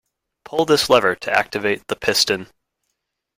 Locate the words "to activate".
1.15-1.85